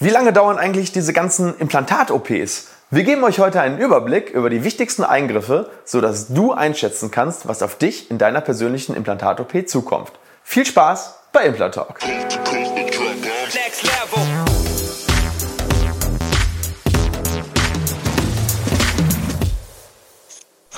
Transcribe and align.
Wie 0.00 0.10
lange 0.10 0.32
dauern 0.32 0.58
eigentlich 0.58 0.92
diese 0.92 1.12
ganzen 1.12 1.58
Implantat-OPs? 1.58 2.68
Wir 2.90 3.02
geben 3.02 3.24
euch 3.24 3.40
heute 3.40 3.60
einen 3.60 3.78
Überblick 3.78 4.30
über 4.30 4.48
die 4.48 4.62
wichtigsten 4.62 5.02
Eingriffe, 5.02 5.70
sodass 5.84 6.28
du 6.28 6.52
einschätzen 6.52 7.10
kannst, 7.10 7.48
was 7.48 7.64
auf 7.64 7.78
dich 7.78 8.08
in 8.08 8.16
deiner 8.16 8.40
persönlichen 8.40 8.94
Implantat-OP 8.94 9.68
zukommt. 9.68 10.12
Viel 10.44 10.64
Spaß 10.64 11.14
bei 11.32 11.46
Implantalk. 11.46 11.98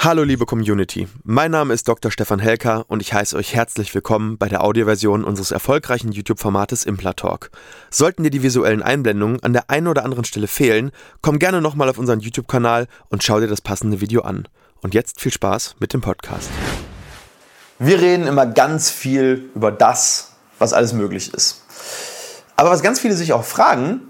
Hallo 0.03 0.23
liebe 0.23 0.47
Community, 0.47 1.09
mein 1.25 1.51
Name 1.51 1.75
ist 1.75 1.87
Dr. 1.87 2.11
Stefan 2.11 2.39
Helker 2.39 2.87
und 2.89 3.03
ich 3.03 3.13
heiße 3.13 3.37
euch 3.37 3.55
herzlich 3.55 3.95
willkommen 3.95 4.39
bei 4.39 4.49
der 4.49 4.65
Audioversion 4.65 5.25
unseres 5.25 5.51
erfolgreichen 5.51 6.11
YouTube-Formates 6.11 6.85
Implatalk. 6.85 7.51
Sollten 7.91 8.23
dir 8.23 8.31
die 8.31 8.43
visuellen 8.43 8.83
Einblendungen 8.83 9.43
an 9.43 9.53
der 9.53 9.69
einen 9.69 9.89
oder 9.89 10.07
anderen 10.07 10.25
Stelle 10.25 10.47
fehlen, 10.47 10.91
komm 11.21 11.39
gerne 11.39 11.61
nochmal 11.61 11.91
auf 11.91 11.99
unseren 11.99 12.21
YouTube-Kanal 12.21 12.87
und 13.11 13.23
schau 13.23 13.41
dir 13.41 13.47
das 13.47 13.61
passende 13.61 14.01
Video 14.01 14.23
an. 14.23 14.49
Und 14.81 14.95
jetzt 14.95 15.21
viel 15.21 15.35
Spaß 15.35 15.77
mit 15.81 15.93
dem 15.93 16.01
Podcast. 16.01 16.49
Wir 17.79 18.01
reden 18.01 18.27
immer 18.27 18.47
ganz 18.47 18.91
viel 18.91 19.51
über 19.55 19.71
das, 19.71 20.33
was 20.59 20.73
alles 20.73 20.95
möglich 20.95 21.35
ist. 21.35 21.63
Aber 22.57 22.71
was 22.71 22.81
ganz 22.81 23.01
viele 23.01 23.17
sich 23.17 23.35
auch 23.35 23.45
fragen, 23.45 24.01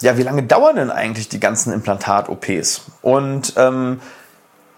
ja, 0.00 0.16
wie 0.16 0.22
lange 0.22 0.44
dauern 0.44 0.76
denn 0.76 0.90
eigentlich 0.90 1.28
die 1.28 1.40
ganzen 1.40 1.74
Implantat-OPs? 1.74 2.86
Und 3.02 3.52
ähm, 3.58 4.00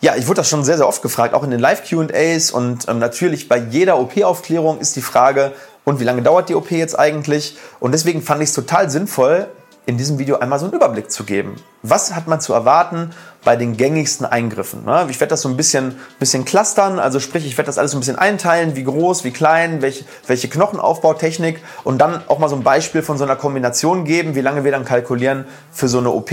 ja, 0.02 0.16
ich 0.16 0.26
wurde 0.26 0.38
das 0.38 0.48
schon 0.48 0.64
sehr, 0.64 0.76
sehr 0.76 0.88
oft 0.88 1.00
gefragt, 1.00 1.32
auch 1.32 1.44
in 1.44 1.50
den 1.50 1.60
Live-QAs 1.60 2.50
und 2.50 2.88
ähm, 2.88 2.98
natürlich 2.98 3.48
bei 3.48 3.56
jeder 3.56 3.98
OP-Aufklärung 3.98 4.80
ist 4.80 4.96
die 4.96 5.00
Frage, 5.00 5.52
und 5.84 6.00
wie 6.00 6.04
lange 6.04 6.22
dauert 6.22 6.48
die 6.48 6.54
OP 6.54 6.70
jetzt 6.70 6.98
eigentlich? 6.98 7.56
Und 7.80 7.92
deswegen 7.92 8.22
fand 8.22 8.42
ich 8.42 8.50
es 8.50 8.54
total 8.54 8.88
sinnvoll, 8.88 9.48
in 9.84 9.98
diesem 9.98 10.18
Video 10.20 10.38
einmal 10.38 10.60
so 10.60 10.66
einen 10.66 10.74
Überblick 10.74 11.10
zu 11.10 11.24
geben. 11.24 11.56
Was 11.82 12.14
hat 12.14 12.28
man 12.28 12.40
zu 12.40 12.52
erwarten 12.52 13.10
bei 13.42 13.56
den 13.56 13.76
gängigsten 13.76 14.24
Eingriffen? 14.24 14.84
Ne? 14.84 15.06
Ich 15.10 15.18
werde 15.18 15.30
das 15.30 15.42
so 15.42 15.48
ein 15.48 15.56
bisschen, 15.56 15.98
bisschen 16.20 16.44
clustern, 16.44 17.00
also 17.00 17.18
sprich, 17.18 17.44
ich 17.44 17.58
werde 17.58 17.66
das 17.66 17.78
alles 17.78 17.90
so 17.90 17.96
ein 17.96 18.00
bisschen 18.00 18.18
einteilen, 18.18 18.76
wie 18.76 18.84
groß, 18.84 19.24
wie 19.24 19.32
klein, 19.32 19.82
welche, 19.82 20.04
welche 20.28 20.48
Knochenaufbautechnik 20.48 21.60
und 21.82 21.98
dann 21.98 22.22
auch 22.28 22.38
mal 22.38 22.48
so 22.48 22.54
ein 22.54 22.62
Beispiel 22.62 23.02
von 23.02 23.18
so 23.18 23.24
einer 23.24 23.34
Kombination 23.34 24.04
geben, 24.04 24.36
wie 24.36 24.40
lange 24.40 24.62
wir 24.62 24.70
dann 24.70 24.84
kalkulieren 24.84 25.46
für 25.72 25.88
so 25.88 25.98
eine 25.98 26.10
OP 26.10 26.30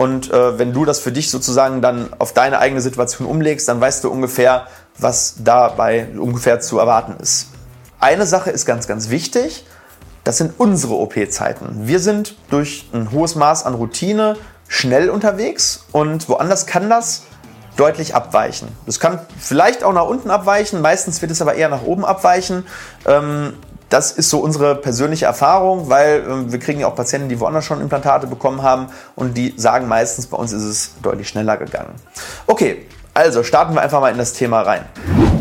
und 0.00 0.32
äh, 0.32 0.58
wenn 0.58 0.72
du 0.72 0.86
das 0.86 0.98
für 0.98 1.12
dich 1.12 1.30
sozusagen 1.30 1.82
dann 1.82 2.08
auf 2.18 2.32
deine 2.32 2.58
eigene 2.58 2.80
Situation 2.80 3.28
umlegst, 3.28 3.68
dann 3.68 3.82
weißt 3.82 4.02
du 4.02 4.10
ungefähr, 4.10 4.66
was 4.96 5.34
dabei 5.44 6.08
ungefähr 6.18 6.58
zu 6.58 6.78
erwarten 6.78 7.16
ist. 7.20 7.48
Eine 7.98 8.24
Sache 8.24 8.48
ist 8.48 8.64
ganz, 8.64 8.88
ganz 8.88 9.10
wichtig. 9.10 9.66
Das 10.24 10.38
sind 10.38 10.54
unsere 10.56 10.94
OP-Zeiten. 10.94 11.86
Wir 11.86 12.00
sind 12.00 12.36
durch 12.48 12.88
ein 12.94 13.12
hohes 13.12 13.34
Maß 13.34 13.66
an 13.66 13.74
Routine 13.74 14.38
schnell 14.68 15.10
unterwegs 15.10 15.84
und 15.92 16.30
woanders 16.30 16.64
kann 16.64 16.88
das 16.88 17.24
deutlich 17.76 18.14
abweichen. 18.14 18.68
Das 18.86 19.00
kann 19.00 19.20
vielleicht 19.38 19.84
auch 19.84 19.92
nach 19.92 20.06
unten 20.06 20.30
abweichen, 20.30 20.80
meistens 20.80 21.20
wird 21.20 21.30
es 21.30 21.42
aber 21.42 21.56
eher 21.56 21.68
nach 21.68 21.82
oben 21.82 22.06
abweichen. 22.06 22.66
Ähm, 23.04 23.52
das 23.90 24.12
ist 24.12 24.30
so 24.30 24.38
unsere 24.38 24.76
persönliche 24.76 25.26
Erfahrung, 25.26 25.90
weil 25.90 26.20
äh, 26.20 26.52
wir 26.52 26.58
kriegen 26.58 26.80
ja 26.80 26.86
auch 26.86 26.94
Patienten, 26.94 27.28
die 27.28 27.38
woanders 27.38 27.64
schon 27.64 27.80
Implantate 27.80 28.26
bekommen 28.26 28.62
haben 28.62 28.86
und 29.16 29.36
die 29.36 29.52
sagen 29.56 29.88
meistens, 29.88 30.26
bei 30.26 30.38
uns 30.38 30.52
ist 30.52 30.62
es 30.62 30.94
deutlich 31.02 31.28
schneller 31.28 31.56
gegangen. 31.56 31.94
Okay, 32.46 32.86
also 33.12 33.42
starten 33.42 33.74
wir 33.74 33.82
einfach 33.82 34.00
mal 34.00 34.12
in 34.12 34.18
das 34.18 34.32
Thema 34.32 34.62
rein. 34.62 34.84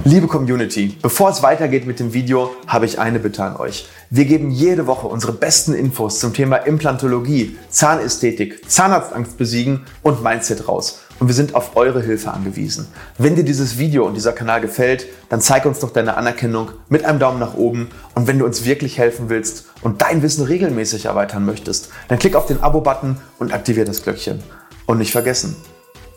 Liebe 0.03 0.27
Community, 0.27 0.97
bevor 1.01 1.29
es 1.29 1.43
weitergeht 1.43 1.85
mit 1.85 1.99
dem 1.99 2.13
Video, 2.13 2.51
habe 2.65 2.85
ich 2.85 2.99
eine 2.99 3.19
Bitte 3.19 3.43
an 3.43 3.55
euch. 3.57 3.87
Wir 4.09 4.25
geben 4.25 4.49
jede 4.49 4.87
Woche 4.87 5.07
unsere 5.07 5.33
besten 5.33 5.73
Infos 5.75 6.19
zum 6.19 6.33
Thema 6.33 6.57
Implantologie, 6.57 7.57
Zahnästhetik, 7.69 8.67
Zahnarztangst 8.69 9.37
besiegen 9.37 9.85
und 10.01 10.23
Mindset 10.23 10.67
raus 10.67 11.01
und 11.19 11.27
wir 11.27 11.35
sind 11.35 11.55
auf 11.55 11.75
eure 11.75 12.01
Hilfe 12.01 12.31
angewiesen. 12.31 12.87
Wenn 13.17 13.35
dir 13.35 13.43
dieses 13.43 13.77
Video 13.77 14.05
und 14.05 14.13
dieser 14.13 14.33
Kanal 14.33 14.61
gefällt, 14.61 15.05
dann 15.29 15.41
zeig 15.41 15.65
uns 15.65 15.79
doch 15.79 15.91
deine 15.91 16.17
Anerkennung 16.17 16.71
mit 16.87 17.05
einem 17.05 17.19
Daumen 17.19 17.39
nach 17.39 17.55
oben 17.55 17.89
und 18.15 18.27
wenn 18.27 18.39
du 18.39 18.45
uns 18.45 18.65
wirklich 18.65 18.97
helfen 18.97 19.29
willst 19.29 19.65
und 19.81 20.01
dein 20.01 20.21
Wissen 20.21 20.45
regelmäßig 20.45 21.05
erweitern 21.05 21.45
möchtest, 21.45 21.89
dann 22.07 22.19
klick 22.19 22.35
auf 22.35 22.45
den 22.45 22.61
Abo-Button 22.61 23.17
und 23.37 23.53
aktiviere 23.53 23.85
das 23.85 24.03
Glöckchen. 24.03 24.43
Und 24.85 24.97
nicht 24.97 25.11
vergessen, 25.11 25.55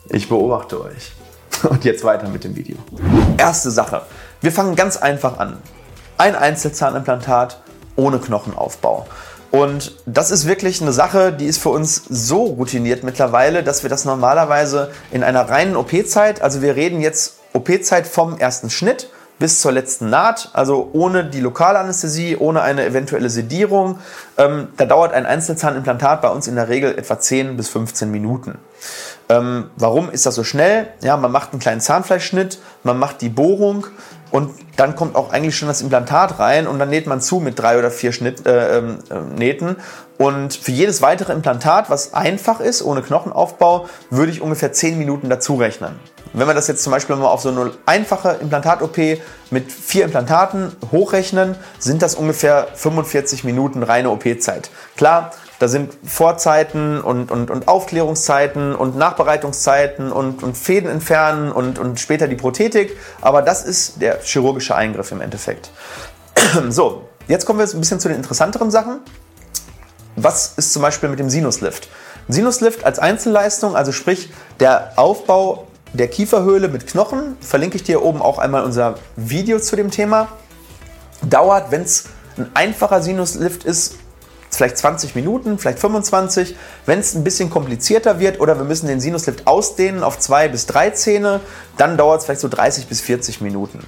ich 0.09 0.29
beobachte 0.29 0.81
euch. 0.81 1.13
Und 1.69 1.85
jetzt 1.85 2.05
weiter 2.05 2.29
mit 2.29 2.45
dem 2.45 2.57
Video. 2.57 2.77
Erste 3.37 3.71
Sache. 3.71 4.03
Wir 4.41 4.51
fangen 4.51 4.75
ganz 4.75 4.97
einfach 4.97 5.39
an. 5.39 5.59
Ein 6.17 6.35
Einzelzahnimplantat 6.35 7.63
ohne 7.97 8.19
Knochenaufbau. 8.19 9.07
Und 9.51 9.93
das 10.07 10.31
ist 10.31 10.47
wirklich 10.47 10.81
eine 10.81 10.93
Sache, 10.93 11.31
die 11.31 11.45
ist 11.45 11.59
für 11.59 11.69
uns 11.69 12.03
so 12.09 12.45
routiniert 12.45 13.05
mittlerweile, 13.05 13.63
dass 13.63 13.83
wir 13.83 13.91
das 13.91 14.07
normalerweise 14.07 14.91
in 15.11 15.23
einer 15.23 15.49
reinen 15.49 15.77
OP-Zeit, 15.77 16.41
also 16.41 16.63
wir 16.63 16.75
reden 16.75 17.03
jetzt 17.03 17.35
OP-Zeit 17.53 18.07
vom 18.07 18.39
ersten 18.39 18.71
Schnitt 18.71 19.11
bis 19.39 19.61
zur 19.61 19.73
letzten 19.73 20.09
Naht, 20.09 20.51
also 20.53 20.89
ohne 20.93 21.25
die 21.25 21.41
Lokalanästhesie, 21.41 22.37
ohne 22.39 22.63
eine 22.63 22.87
eventuelle 22.87 23.29
Sedierung. 23.29 23.99
Ähm, 24.39 24.69
da 24.77 24.87
dauert 24.87 25.13
ein 25.13 25.27
Einzelzahnimplantat 25.27 26.23
bei 26.23 26.29
uns 26.29 26.47
in 26.47 26.55
der 26.55 26.69
Regel 26.69 26.97
etwa 26.97 27.19
10 27.19 27.57
bis 27.57 27.69
15 27.69 28.11
Minuten. 28.11 28.59
Ähm, 29.29 29.71
warum 29.77 30.11
ist 30.11 30.27
das 30.27 30.37
so 30.37 30.45
schnell? 30.45 30.87
Ja, 31.03 31.17
man 31.17 31.33
macht 31.33 31.53
einen 31.53 31.61
kleinen 31.61 31.81
Zahnfleischschnitt, 31.81 32.59
man 32.85 32.99
macht 32.99 33.21
die 33.21 33.29
Bohrung, 33.29 33.87
und 34.33 34.51
dann 34.77 34.97
kommt 34.97 35.15
auch 35.15 35.31
eigentlich 35.31 35.57
schon 35.57 35.69
das 35.69 35.83
Implantat 35.83 36.39
rein 36.39 36.67
und 36.67 36.79
dann 36.79 36.89
näht 36.89 37.07
man 37.07 37.21
zu 37.21 37.39
mit 37.39 37.59
drei 37.59 37.79
oder 37.79 37.91
vier 37.91 38.13
Schnitt, 38.13 38.47
äh, 38.47 38.79
äh, 38.79 38.83
Nähten. 39.37 39.77
Und 40.17 40.55
für 40.55 40.71
jedes 40.71 41.03
weitere 41.03 41.35
Implantat, 41.35 41.91
was 41.91 42.15
einfach 42.15 42.59
ist, 42.59 42.83
ohne 42.83 43.03
Knochenaufbau, 43.03 43.89
würde 44.09 44.33
ich 44.33 44.41
ungefähr 44.41 44.73
zehn 44.73 44.99
Minuten 44.99 45.29
dazu 45.29 45.57
rechnen. 45.57 46.01
Wenn 46.33 46.47
wir 46.47 46.55
das 46.55 46.67
jetzt 46.67 46.83
zum 46.83 46.93
Beispiel 46.93 47.15
mal 47.17 47.27
auf 47.27 47.43
so 47.43 47.51
eine 47.51 47.73
einfache 47.85 48.39
Implantat-OP 48.41 49.21
mit 49.51 49.71
vier 49.71 50.05
Implantaten 50.07 50.73
hochrechnen, 50.91 51.57
sind 51.79 52.01
das 52.01 52.15
ungefähr 52.15 52.69
45 52.73 53.45
Minuten 53.45 53.83
reine 53.83 54.09
OP-Zeit. 54.09 54.71
Klar, 54.97 55.33
da 55.63 55.69
sind 55.69 55.97
Vorzeiten 56.05 57.01
und, 57.01 57.31
und, 57.31 57.49
und 57.49 57.69
Aufklärungszeiten 57.69 58.75
und 58.75 58.97
Nachbereitungszeiten 58.97 60.11
und, 60.11 60.43
und 60.43 60.57
Fäden 60.57 60.91
entfernen 60.91 61.53
und, 61.53 61.79
und 61.79 62.01
später 62.01 62.27
die 62.27 62.35
Prothetik. 62.35 62.97
Aber 63.21 63.43
das 63.43 63.63
ist 63.63 64.03
der 64.03 64.21
chirurgische 64.23 64.75
Eingriff 64.75 65.13
im 65.13 65.21
Endeffekt. 65.21 65.71
So, 66.71 67.09
jetzt 67.29 67.47
kommen 67.47 67.61
wir 67.61 67.67
ein 67.67 67.79
bisschen 67.79 68.01
zu 68.01 68.09
den 68.09 68.17
interessanteren 68.17 68.73
Sachen. 68.73 69.03
Was 70.17 70.55
ist 70.57 70.73
zum 70.73 70.83
Beispiel 70.83 71.09
mit 71.09 71.21
dem 71.21 71.31
Sinuslift? 71.31 71.89
Sinuslift 72.27 72.85
als 72.85 72.99
Einzelleistung, 72.99 73.77
also 73.77 73.93
sprich 73.93 74.33
der 74.59 74.95
Aufbau 74.97 75.69
der 75.93 76.09
Kieferhöhle 76.09 76.67
mit 76.67 76.89
Knochen, 76.89 77.37
verlinke 77.41 77.77
ich 77.77 77.85
dir 77.85 78.03
oben 78.03 78.21
auch 78.21 78.41
einmal 78.41 78.65
unser 78.65 78.97
Video 79.15 79.61
zu 79.61 79.77
dem 79.77 79.93
Thema, 79.93 80.27
dauert, 81.23 81.71
wenn 81.71 81.83
es 81.83 82.07
ein 82.37 82.51
einfacher 82.55 83.01
Sinuslift 83.01 83.63
ist, 83.63 83.99
vielleicht 84.63 84.79
20 84.79 85.17
Minuten, 85.17 85.59
vielleicht 85.59 85.81
25. 85.81 86.55
Wenn 86.87 87.01
es 87.01 87.17
ein 87.17 87.25
bisschen 87.25 87.51
komplizierter 87.51 88.21
wird 88.21 88.39
oder 88.39 88.57
wir 88.57 88.65
müssen 88.65 88.87
den 88.87 89.01
Sinuslift 89.01 89.49
ausdehnen 89.49 90.05
auf 90.05 90.21
zwei 90.21 90.47
bis 90.47 90.67
drei 90.67 90.91
Zähne, 90.91 91.41
dann 91.79 91.97
dauert 91.97 92.21
es 92.21 92.27
vielleicht 92.27 92.43
so 92.43 92.49
30 92.49 92.87
bis 92.87 93.01
40 93.01 93.41
Minuten. 93.41 93.81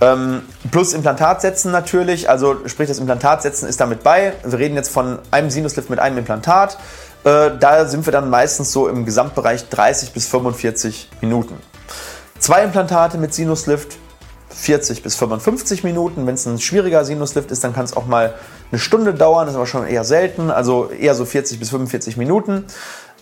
Ähm, 0.00 0.42
plus 0.72 0.92
Implantat 0.92 1.40
setzen 1.40 1.70
natürlich, 1.70 2.28
also 2.28 2.56
sprich 2.66 2.88
das 2.88 2.98
Implantat 2.98 3.42
setzen 3.42 3.68
ist 3.68 3.80
damit 3.80 4.02
bei. 4.02 4.32
Wir 4.42 4.58
reden 4.58 4.74
jetzt 4.74 4.90
von 4.90 5.20
einem 5.30 5.50
Sinuslift 5.50 5.88
mit 5.88 6.00
einem 6.00 6.18
Implantat. 6.18 6.78
Äh, 7.22 7.50
da 7.60 7.86
sind 7.86 8.04
wir 8.04 8.12
dann 8.12 8.28
meistens 8.28 8.72
so 8.72 8.88
im 8.88 9.04
Gesamtbereich 9.04 9.68
30 9.68 10.12
bis 10.12 10.26
45 10.26 11.10
Minuten. 11.20 11.54
Zwei 12.40 12.64
Implantate 12.64 13.18
mit 13.18 13.34
Sinuslift 13.34 13.98
40 14.50 15.04
bis 15.04 15.14
55 15.14 15.84
Minuten. 15.84 16.26
Wenn 16.26 16.34
es 16.34 16.44
ein 16.44 16.58
schwieriger 16.58 17.04
Sinuslift 17.04 17.52
ist, 17.52 17.62
dann 17.62 17.72
kann 17.72 17.84
es 17.84 17.96
auch 17.96 18.06
mal 18.06 18.34
eine 18.70 18.78
Stunde 18.78 19.14
dauern, 19.14 19.46
das 19.46 19.54
ist 19.54 19.56
aber 19.56 19.66
schon 19.66 19.86
eher 19.86 20.04
selten, 20.04 20.50
also 20.50 20.90
eher 20.90 21.14
so 21.14 21.24
40 21.24 21.58
bis 21.58 21.70
45 21.70 22.16
Minuten. 22.16 22.64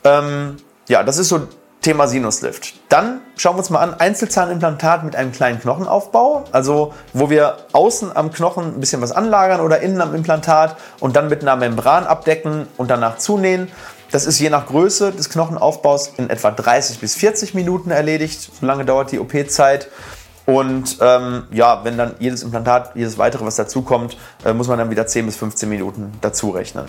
Ähm, 0.04 0.56
ja, 0.88 1.02
das 1.02 1.19
ist 1.19 1.28
so 1.28 1.48
Thema 1.87 2.08
Sinuslift. 2.08 2.75
Dann 2.88 3.20
schauen 3.37 3.54
wir 3.54 3.58
uns 3.60 3.70
mal 3.70 3.78
an, 3.78 3.94
Einzelzahnimplantat 3.94 5.04
mit 5.04 5.14
einem 5.14 5.31
kleinen 5.31 5.60
Knochenaufbau, 5.60 6.44
also 6.50 6.94
wo 7.12 7.31
wir 7.31 7.58
außen 7.72 8.16
am 8.16 8.32
Knochen 8.32 8.75
ein 8.75 8.81
bisschen 8.81 9.00
was 9.02 9.12
anlagern 9.12 9.60
oder 9.60 9.81
innen 9.81 10.00
am 10.00 10.12
Implantat 10.12 10.76
und 10.98 11.14
dann 11.14 11.28
mit 11.28 11.43
einer 11.43 11.54
Membran 11.54 12.04
abdecken 12.04 12.66
und 12.76 12.90
danach 12.90 13.19
zunähen. 13.19 13.69
Das 14.10 14.26
ist 14.26 14.40
je 14.40 14.50
nach 14.50 14.66
Größe 14.66 15.12
des 15.12 15.31
Knochenaufbaus 15.31 16.12
in 16.16 16.28
etwa 16.28 16.50
30 16.50 16.99
bis 16.99 17.14
40 17.14 17.54
Minuten 17.54 17.92
erledigt. 17.92 18.50
So 18.58 18.66
lange 18.66 18.84
dauert 18.84 19.12
die 19.12 19.20
OP-Zeit. 19.20 19.88
Und 20.46 20.98
ähm, 21.00 21.43
ja, 21.50 21.84
wenn 21.84 21.98
dann 21.98 22.14
jedes 22.20 22.44
Implantat, 22.44 22.93
jedes 22.94 23.19
weitere, 23.19 23.44
was 23.44 23.56
dazukommt, 23.56 24.16
äh, 24.44 24.52
muss 24.52 24.69
man 24.69 24.78
dann 24.78 24.90
wieder 24.90 25.06
10 25.06 25.26
bis 25.26 25.37
15 25.37 25.69
Minuten 25.69 26.12
dazu 26.20 26.50
rechnen. 26.50 26.87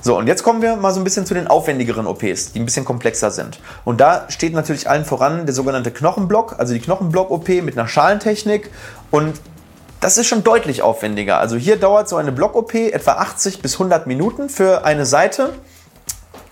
So, 0.00 0.16
und 0.16 0.26
jetzt 0.26 0.42
kommen 0.42 0.62
wir 0.62 0.76
mal 0.76 0.92
so 0.92 1.00
ein 1.00 1.04
bisschen 1.04 1.26
zu 1.26 1.34
den 1.34 1.46
aufwendigeren 1.46 2.06
OPs, 2.06 2.52
die 2.52 2.60
ein 2.60 2.64
bisschen 2.64 2.86
komplexer 2.86 3.30
sind. 3.30 3.60
Und 3.84 4.00
da 4.00 4.24
steht 4.30 4.54
natürlich 4.54 4.88
allen 4.88 5.04
voran 5.04 5.44
der 5.44 5.54
sogenannte 5.54 5.90
Knochenblock, 5.90 6.58
also 6.58 6.72
die 6.72 6.80
Knochenblock-OP 6.80 7.48
mit 7.62 7.78
einer 7.78 7.86
Schalentechnik. 7.86 8.70
Und 9.10 9.34
das 10.00 10.16
ist 10.16 10.26
schon 10.26 10.42
deutlich 10.42 10.80
aufwendiger. 10.80 11.38
Also 11.38 11.56
hier 11.56 11.76
dauert 11.76 12.08
so 12.08 12.16
eine 12.16 12.32
Block-OP 12.32 12.74
etwa 12.74 13.12
80 13.12 13.60
bis 13.60 13.74
100 13.74 14.06
Minuten 14.06 14.48
für 14.48 14.84
eine 14.84 15.04
Seite. 15.04 15.52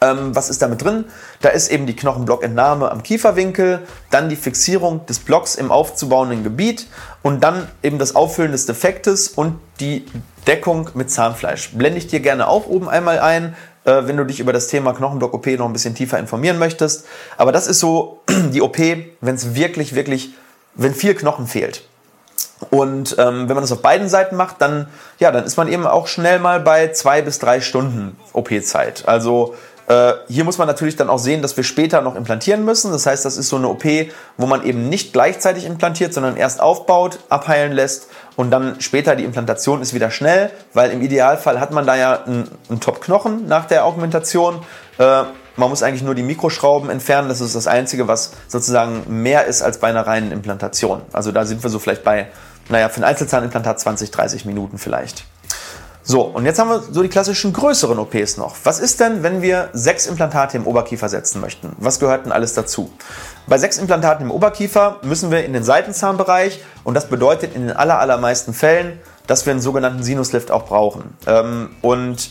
Ähm, 0.04 0.36
was 0.36 0.50
ist 0.50 0.60
damit 0.60 0.84
drin? 0.84 1.06
Da 1.40 1.48
ist 1.48 1.70
eben 1.70 1.86
die 1.86 1.96
Knochenblockentnahme 1.96 2.90
am 2.90 3.02
Kieferwinkel, 3.02 3.80
dann 4.10 4.28
die 4.28 4.36
Fixierung 4.36 5.06
des 5.06 5.18
Blocks 5.18 5.54
im 5.54 5.70
aufzubauenden 5.70 6.44
Gebiet 6.44 6.86
und 7.22 7.42
dann 7.42 7.68
eben 7.82 7.98
das 7.98 8.14
Auffüllen 8.14 8.52
des 8.52 8.66
Defektes 8.66 9.28
und 9.28 9.58
die 9.80 10.04
Deckung 10.46 10.90
mit 10.94 11.10
Zahnfleisch. 11.10 11.70
Blende 11.72 11.98
ich 11.98 12.06
dir 12.06 12.20
gerne 12.20 12.48
auch 12.48 12.66
oben 12.66 12.88
einmal 12.88 13.18
ein, 13.18 13.56
äh, 13.84 14.02
wenn 14.04 14.18
du 14.18 14.24
dich 14.24 14.40
über 14.40 14.52
das 14.52 14.66
Thema 14.66 14.92
Knochenblock-OP 14.92 15.46
noch 15.58 15.66
ein 15.66 15.72
bisschen 15.72 15.94
tiefer 15.94 16.18
informieren 16.18 16.58
möchtest. 16.58 17.06
Aber 17.38 17.52
das 17.52 17.66
ist 17.66 17.80
so 17.80 18.20
die 18.28 18.60
OP, 18.60 18.78
wenn 18.78 19.34
es 19.34 19.54
wirklich, 19.54 19.94
wirklich, 19.94 20.34
wenn 20.74 20.92
viel 20.92 21.14
Knochen 21.14 21.46
fehlt. 21.46 21.84
Und 22.70 23.16
ähm, 23.18 23.48
wenn 23.48 23.54
man 23.54 23.62
das 23.62 23.72
auf 23.72 23.82
beiden 23.82 24.08
Seiten 24.08 24.36
macht, 24.36 24.60
dann, 24.60 24.88
ja, 25.18 25.30
dann 25.30 25.44
ist 25.44 25.56
man 25.56 25.68
eben 25.68 25.86
auch 25.86 26.06
schnell 26.06 26.38
mal 26.38 26.60
bei 26.60 26.88
zwei 26.88 27.22
bis 27.22 27.38
drei 27.38 27.60
Stunden 27.60 28.16
OP-Zeit. 28.32 29.04
Also 29.06 29.54
äh, 29.86 30.12
hier 30.28 30.44
muss 30.44 30.58
man 30.58 30.66
natürlich 30.66 30.96
dann 30.96 31.10
auch 31.10 31.18
sehen, 31.18 31.42
dass 31.42 31.56
wir 31.56 31.64
später 31.64 32.00
noch 32.00 32.16
implantieren 32.16 32.64
müssen. 32.64 32.90
Das 32.90 33.06
heißt, 33.06 33.24
das 33.24 33.36
ist 33.36 33.48
so 33.48 33.56
eine 33.56 33.68
OP, 33.68 33.84
wo 34.36 34.46
man 34.46 34.64
eben 34.64 34.88
nicht 34.88 35.12
gleichzeitig 35.12 35.66
implantiert, 35.66 36.14
sondern 36.14 36.36
erst 36.36 36.60
aufbaut, 36.60 37.18
abheilen 37.28 37.72
lässt 37.72 38.08
und 38.36 38.50
dann 38.50 38.80
später 38.80 39.14
die 39.14 39.24
Implantation 39.24 39.82
ist 39.82 39.94
wieder 39.94 40.10
schnell, 40.10 40.50
weil 40.72 40.90
im 40.90 41.02
Idealfall 41.02 41.60
hat 41.60 41.70
man 41.70 41.86
da 41.86 41.96
ja 41.96 42.22
einen, 42.24 42.48
einen 42.68 42.80
Top-Knochen 42.80 43.46
nach 43.46 43.66
der 43.66 43.84
Augmentation. 43.84 44.60
Äh, 44.98 45.24
man 45.56 45.68
muss 45.68 45.82
eigentlich 45.82 46.02
nur 46.02 46.14
die 46.14 46.22
Mikroschrauben 46.22 46.90
entfernen. 46.90 47.28
Das 47.28 47.40
ist 47.40 47.54
das 47.54 47.66
Einzige, 47.66 48.08
was 48.08 48.32
sozusagen 48.48 49.22
mehr 49.22 49.44
ist 49.44 49.62
als 49.62 49.78
bei 49.78 49.88
einer 49.88 50.06
reinen 50.06 50.32
Implantation. 50.32 51.02
Also 51.12 51.30
da 51.30 51.44
sind 51.44 51.62
wir 51.62 51.70
so 51.70 51.78
vielleicht 51.78 52.04
bei, 52.04 52.28
naja, 52.68 52.88
für 52.88 53.00
ein 53.00 53.04
Einzelzahnimplantat 53.04 53.78
20, 53.78 54.10
30 54.10 54.44
Minuten 54.46 54.78
vielleicht. 54.78 55.24
So, 56.06 56.20
und 56.20 56.44
jetzt 56.44 56.58
haben 56.58 56.68
wir 56.68 56.80
so 56.80 57.02
die 57.02 57.08
klassischen 57.08 57.54
größeren 57.54 57.98
OPs 57.98 58.36
noch. 58.36 58.56
Was 58.64 58.78
ist 58.78 59.00
denn, 59.00 59.22
wenn 59.22 59.40
wir 59.40 59.70
sechs 59.72 60.06
Implantate 60.06 60.58
im 60.58 60.66
Oberkiefer 60.66 61.08
setzen 61.08 61.40
möchten? 61.40 61.74
Was 61.78 61.98
gehört 61.98 62.26
denn 62.26 62.32
alles 62.32 62.52
dazu? 62.52 62.92
Bei 63.46 63.56
sechs 63.56 63.78
Implantaten 63.78 64.26
im 64.26 64.30
Oberkiefer 64.30 64.98
müssen 65.00 65.30
wir 65.30 65.46
in 65.46 65.54
den 65.54 65.64
Seitenzahnbereich 65.64 66.62
und 66.84 66.92
das 66.92 67.08
bedeutet 67.08 67.56
in 67.56 67.68
den 67.68 67.76
allermeisten 67.76 68.52
Fällen, 68.52 69.00
dass 69.26 69.46
wir 69.46 69.52
einen 69.52 69.62
sogenannten 69.62 70.02
Sinuslift 70.02 70.50
auch 70.50 70.66
brauchen. 70.66 71.16
Ähm, 71.26 71.70
und 71.80 72.28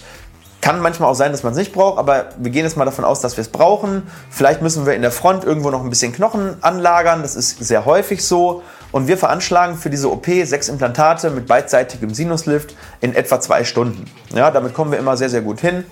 kann 0.61 0.79
manchmal 0.79 1.09
auch 1.09 1.15
sein, 1.15 1.31
dass 1.31 1.41
man 1.41 1.53
es 1.53 1.57
nicht 1.57 1.73
braucht, 1.73 1.97
aber 1.97 2.27
wir 2.37 2.51
gehen 2.51 2.65
jetzt 2.65 2.77
mal 2.77 2.85
davon 2.85 3.05
aus, 3.05 3.21
dass 3.21 3.37
wir 3.37 3.41
es 3.41 3.49
brauchen. 3.49 4.03
Vielleicht 4.29 4.61
müssen 4.61 4.85
wir 4.85 4.93
in 4.93 5.01
der 5.01 5.11
Front 5.11 5.45
irgendwo 5.45 5.71
noch 5.71 5.83
ein 5.83 5.89
bisschen 5.89 6.13
Knochen 6.13 6.57
anlagern. 6.61 7.23
Das 7.23 7.35
ist 7.35 7.57
sehr 7.57 7.85
häufig 7.85 8.23
so. 8.23 8.61
Und 8.93 9.07
wir 9.07 9.17
veranschlagen 9.17 9.75
für 9.75 9.89
diese 9.89 10.09
OP 10.09 10.27
sechs 10.27 10.69
Implantate 10.69 11.31
mit 11.31 11.47
beidseitigem 11.47 12.13
Sinuslift 12.13 12.75
in 13.01 13.15
etwa 13.15 13.41
zwei 13.41 13.63
Stunden. 13.65 14.05
Ja, 14.33 14.51
damit 14.51 14.75
kommen 14.75 14.91
wir 14.91 14.99
immer 14.99 15.17
sehr, 15.17 15.29
sehr 15.29 15.41
gut 15.41 15.59
hin. 15.59 15.83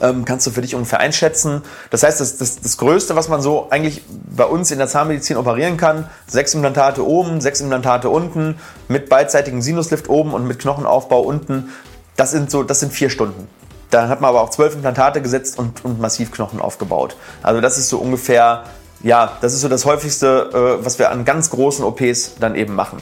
Ähm, 0.00 0.24
kannst 0.24 0.44
du 0.46 0.50
für 0.50 0.60
dich 0.60 0.74
ungefähr 0.74 0.98
einschätzen. 0.98 1.62
Das 1.90 2.02
heißt, 2.02 2.20
das, 2.20 2.36
das, 2.36 2.60
das 2.60 2.76
Größte, 2.76 3.14
was 3.14 3.28
man 3.28 3.40
so 3.40 3.68
eigentlich 3.70 4.02
bei 4.36 4.44
uns 4.44 4.72
in 4.72 4.78
der 4.78 4.88
Zahnmedizin 4.88 5.36
operieren 5.36 5.76
kann, 5.76 6.10
sechs 6.26 6.54
Implantate 6.54 7.06
oben, 7.06 7.40
sechs 7.40 7.60
Implantate 7.60 8.10
unten, 8.10 8.58
mit 8.88 9.08
beidseitigem 9.08 9.62
Sinuslift 9.62 10.08
oben 10.08 10.34
und 10.34 10.46
mit 10.46 10.58
Knochenaufbau 10.58 11.20
unten, 11.20 11.70
das 12.16 12.32
sind 12.32 12.50
so, 12.50 12.64
das 12.64 12.80
sind 12.80 12.92
vier 12.92 13.10
Stunden. 13.10 13.46
Dann 13.90 14.08
hat 14.08 14.20
man 14.20 14.30
aber 14.30 14.42
auch 14.42 14.50
zwölf 14.50 14.74
Implantate 14.74 15.22
gesetzt 15.22 15.56
und, 15.56 15.84
und 15.84 16.00
massiv 16.00 16.32
Knochen 16.32 16.60
aufgebaut. 16.60 17.16
Also 17.44 17.60
das 17.60 17.78
ist 17.78 17.88
so 17.88 17.98
ungefähr 17.98 18.64
ja, 19.02 19.36
das 19.40 19.54
ist 19.54 19.60
so 19.60 19.68
das 19.68 19.84
häufigste, 19.84 20.50
äh, 20.80 20.84
was 20.84 20.98
wir 20.98 21.10
an 21.10 21.24
ganz 21.24 21.50
großen 21.50 21.84
OPs 21.84 22.36
dann 22.40 22.54
eben 22.54 22.74
machen. 22.74 22.98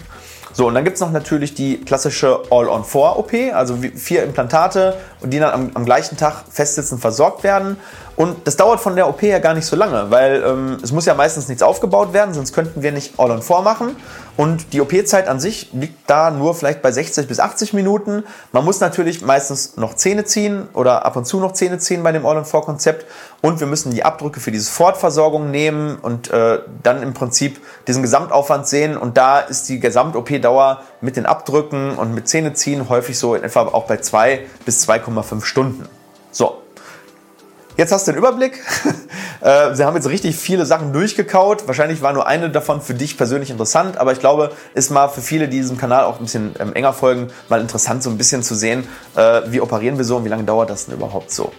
So, 0.56 0.66
und 0.68 0.74
dann 0.74 0.84
gibt 0.84 0.94
es 0.94 1.02
noch 1.02 1.12
natürlich 1.12 1.52
die 1.52 1.76
klassische 1.82 2.40
All-on-4-OP, 2.50 3.52
also 3.52 3.76
vier 3.94 4.22
Implantate, 4.22 4.96
die 5.22 5.38
dann 5.38 5.52
am, 5.52 5.70
am 5.74 5.84
gleichen 5.84 6.16
Tag 6.16 6.44
festsitzend 6.50 6.98
versorgt 6.98 7.44
werden. 7.44 7.76
Und 8.16 8.46
das 8.46 8.56
dauert 8.56 8.80
von 8.80 8.96
der 8.96 9.06
OP 9.06 9.20
her 9.20 9.40
gar 9.40 9.52
nicht 9.52 9.66
so 9.66 9.76
lange, 9.76 10.10
weil 10.10 10.42
ähm, 10.42 10.78
es 10.82 10.90
muss 10.90 11.04
ja 11.04 11.14
meistens 11.14 11.48
nichts 11.48 11.62
aufgebaut 11.62 12.14
werden, 12.14 12.32
sonst 12.32 12.54
könnten 12.54 12.82
wir 12.82 12.90
nicht 12.90 13.18
All-on-4 13.18 13.60
machen. 13.60 13.96
Und 14.38 14.72
die 14.72 14.80
OP-Zeit 14.80 15.28
an 15.28 15.40
sich 15.40 15.70
liegt 15.72 16.10
da 16.10 16.30
nur 16.30 16.54
vielleicht 16.54 16.82
bei 16.82 16.92
60 16.92 17.26
bis 17.26 17.40
80 17.40 17.72
Minuten. 17.72 18.24
Man 18.52 18.64
muss 18.64 18.80
natürlich 18.80 19.22
meistens 19.22 19.76
noch 19.76 19.94
Zähne 19.94 20.24
ziehen 20.24 20.68
oder 20.74 21.06
ab 21.06 21.16
und 21.16 21.26
zu 21.26 21.40
noch 21.40 21.52
Zähne 21.52 21.78
ziehen 21.78 22.02
bei 22.02 22.12
dem 22.12 22.26
All-on-4-Konzept. 22.26 23.06
Und 23.42 23.60
wir 23.60 23.66
müssen 23.66 23.92
die 23.92 24.04
Abdrücke 24.04 24.40
für 24.40 24.50
diese 24.50 24.70
Fortversorgung 24.70 25.50
nehmen 25.50 25.96
und 25.96 26.30
äh, 26.30 26.60
dann 26.82 27.02
im 27.02 27.14
Prinzip 27.14 27.60
diesen 27.86 28.02
Gesamtaufwand 28.02 28.66
sehen. 28.66 28.96
Und 28.96 29.16
da 29.16 29.40
ist 29.40 29.68
die 29.68 29.80
Gesamt-OP-Dauer 30.46 30.82
mit 31.00 31.16
den 31.16 31.26
Abdrücken 31.26 31.96
und 31.96 32.14
mit 32.14 32.28
Zähneziehen 32.28 32.88
häufig 32.88 33.18
so 33.18 33.34
in 33.34 33.42
etwa 33.42 33.62
auch 33.62 33.86
bei 33.86 33.98
2 33.98 34.46
bis 34.64 34.88
2,5 34.88 35.44
Stunden. 35.44 35.88
So, 36.30 36.62
Jetzt 37.78 37.92
hast 37.92 38.08
du 38.08 38.12
den 38.12 38.18
Überblick. 38.18 38.62
Äh, 39.42 39.74
sie 39.74 39.84
haben 39.84 39.94
jetzt 39.94 40.08
richtig 40.08 40.34
viele 40.34 40.64
Sachen 40.64 40.94
durchgekaut. 40.94 41.68
Wahrscheinlich 41.68 42.00
war 42.00 42.14
nur 42.14 42.26
eine 42.26 42.48
davon 42.48 42.80
für 42.80 42.94
dich 42.94 43.18
persönlich 43.18 43.50
interessant, 43.50 43.98
aber 43.98 44.12
ich 44.12 44.18
glaube, 44.18 44.50
ist 44.72 44.90
mal 44.90 45.08
für 45.08 45.20
viele, 45.20 45.46
die 45.46 45.58
diesem 45.58 45.76
Kanal 45.76 46.04
auch 46.04 46.18
ein 46.18 46.22
bisschen 46.22 46.54
ähm, 46.58 46.72
enger 46.72 46.94
folgen, 46.94 47.28
mal 47.50 47.60
interessant, 47.60 48.02
so 48.02 48.08
ein 48.08 48.16
bisschen 48.16 48.42
zu 48.42 48.54
sehen, 48.54 48.88
äh, 49.14 49.42
wie 49.48 49.60
operieren 49.60 49.98
wir 49.98 50.06
so 50.06 50.16
und 50.16 50.24
wie 50.24 50.30
lange 50.30 50.44
dauert 50.44 50.70
das 50.70 50.86
denn 50.86 50.94
überhaupt 50.94 51.30
so. 51.30 51.52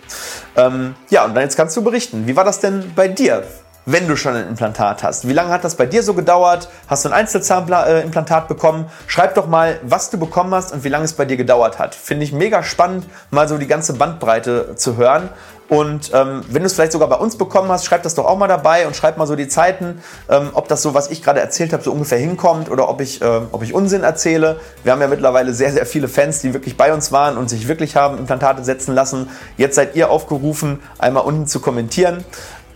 Ähm, 0.55 0.95
ja, 1.11 1.23
und 1.23 1.35
dann 1.35 1.43
jetzt 1.43 1.55
kannst 1.55 1.77
du 1.77 1.83
berichten. 1.83 2.25
Wie 2.25 2.35
war 2.35 2.43
das 2.43 2.59
denn 2.59 2.93
bei 2.95 3.07
dir? 3.07 3.43
Wenn 3.87 4.07
du 4.07 4.17
schon 4.17 4.35
ein 4.35 4.49
Implantat 4.49 5.01
hast. 5.01 5.27
Wie 5.27 5.33
lange 5.33 5.49
hat 5.49 5.63
das 5.63 5.75
bei 5.75 5.85
dir 5.85 6.03
so 6.03 6.13
gedauert? 6.13 6.67
Hast 6.87 7.05
du 7.05 7.09
ein 7.09 7.13
Einzelzahnimplantat 7.13 8.49
bekommen? 8.49 8.85
Schreib 9.07 9.33
doch 9.35 9.47
mal, 9.47 9.79
was 9.81 10.09
du 10.09 10.19
bekommen 10.19 10.53
hast 10.53 10.73
und 10.73 10.83
wie 10.83 10.89
lange 10.89 11.05
es 11.05 11.13
bei 11.13 11.23
dir 11.23 11.37
gedauert 11.37 11.79
hat. 11.79 11.95
Finde 11.95 12.25
ich 12.25 12.33
mega 12.33 12.63
spannend, 12.63 13.05
mal 13.31 13.47
so 13.47 13.57
die 13.57 13.65
ganze 13.65 13.93
Bandbreite 13.93 14.75
zu 14.75 14.97
hören. 14.97 15.29
Und 15.69 16.11
ähm, 16.13 16.43
wenn 16.49 16.61
du 16.61 16.67
es 16.67 16.73
vielleicht 16.73 16.93
sogar 16.93 17.09
bei 17.09 17.17
uns 17.17 17.37
bekommen 17.37 17.69
hast, 17.69 17.85
schreib 17.85 18.03
das 18.03 18.15
doch 18.15 18.25
auch 18.25 18.37
mal 18.37 18.47
dabei 18.47 18.87
und 18.87 18.95
schreib 18.95 19.17
mal 19.17 19.27
so 19.27 19.35
die 19.35 19.49
Zeiten, 19.49 20.01
ähm, 20.29 20.51
ob 20.53 20.69
das 20.69 20.81
so, 20.81 20.93
was 20.93 21.09
ich 21.09 21.21
gerade 21.21 21.41
erzählt 21.41 21.73
habe, 21.73 21.83
so 21.83 21.91
ungefähr 21.91 22.17
hinkommt 22.17 22.69
oder 22.69 22.87
ob 22.87 23.01
ich, 23.01 23.21
äh, 23.21 23.41
ob 23.51 23.63
ich 23.63 23.73
Unsinn 23.73 24.03
erzähle. 24.03 24.61
Wir 24.83 24.93
haben 24.93 25.01
ja 25.01 25.07
mittlerweile 25.07 25.53
sehr, 25.53 25.73
sehr 25.73 25.85
viele 25.85 26.07
Fans, 26.07 26.39
die 26.39 26.53
wirklich 26.53 26.77
bei 26.77 26.93
uns 26.93 27.11
waren 27.11 27.37
und 27.37 27.49
sich 27.49 27.67
wirklich 27.67 27.97
haben 27.97 28.17
Implantate 28.17 28.63
setzen 28.63 28.95
lassen. 28.95 29.29
Jetzt 29.57 29.75
seid 29.75 29.95
ihr 29.95 30.09
aufgerufen, 30.09 30.81
einmal 30.99 31.23
unten 31.23 31.47
zu 31.47 31.59
kommentieren 31.59 32.23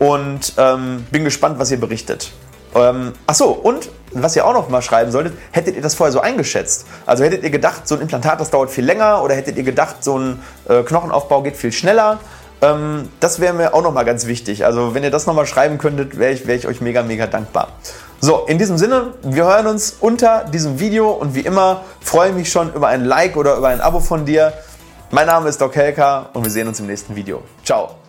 und 0.01 0.53
ähm, 0.57 1.05
bin 1.11 1.23
gespannt, 1.23 1.59
was 1.59 1.69
ihr 1.69 1.79
berichtet. 1.79 2.31
Ähm, 2.73 3.13
ach 3.27 3.35
so, 3.35 3.49
und 3.49 3.89
was 4.13 4.35
ihr 4.35 4.47
auch 4.47 4.53
noch 4.53 4.67
mal 4.67 4.81
schreiben 4.81 5.11
solltet, 5.11 5.33
hättet 5.51 5.75
ihr 5.75 5.83
das 5.83 5.93
vorher 5.93 6.11
so 6.11 6.21
eingeschätzt? 6.21 6.87
Also 7.05 7.23
hättet 7.23 7.43
ihr 7.43 7.51
gedacht, 7.51 7.87
so 7.87 7.93
ein 7.93 8.01
Implantat, 8.01 8.41
das 8.41 8.49
dauert 8.49 8.71
viel 8.71 8.83
länger 8.83 9.21
oder 9.21 9.35
hättet 9.35 9.57
ihr 9.57 9.63
gedacht, 9.63 9.97
so 10.03 10.17
ein 10.17 10.39
äh, 10.67 10.81
Knochenaufbau 10.81 11.43
geht 11.43 11.55
viel 11.55 11.71
schneller? 11.71 12.19
Ähm, 12.63 13.09
das 13.19 13.39
wäre 13.39 13.53
mir 13.53 13.75
auch 13.75 13.83
nochmal 13.83 14.03
ganz 14.03 14.25
wichtig. 14.25 14.65
Also 14.65 14.95
wenn 14.95 15.03
ihr 15.03 15.11
das 15.11 15.27
nochmal 15.27 15.45
schreiben 15.45 15.77
könntet, 15.77 16.17
wäre 16.17 16.31
ich, 16.33 16.47
wär 16.47 16.55
ich 16.55 16.65
euch 16.65 16.81
mega, 16.81 17.03
mega 17.03 17.27
dankbar. 17.27 17.67
So, 18.19 18.45
in 18.47 18.57
diesem 18.57 18.79
Sinne, 18.79 19.13
wir 19.21 19.43
hören 19.43 19.67
uns 19.67 19.97
unter 19.99 20.45
diesem 20.45 20.79
Video 20.79 21.11
und 21.11 21.35
wie 21.35 21.41
immer 21.41 21.83
freue 21.99 22.29
ich 22.29 22.35
mich 22.35 22.51
schon 22.51 22.73
über 22.73 22.87
ein 22.87 23.05
Like 23.05 23.37
oder 23.37 23.55
über 23.55 23.67
ein 23.67 23.81
Abo 23.81 23.99
von 23.99 24.25
dir. 24.25 24.53
Mein 25.11 25.27
Name 25.27 25.47
ist 25.47 25.61
Doc 25.61 25.75
Helka 25.75 26.29
und 26.33 26.43
wir 26.43 26.51
sehen 26.51 26.67
uns 26.67 26.79
im 26.79 26.87
nächsten 26.87 27.15
Video. 27.15 27.43
Ciao. 27.63 28.00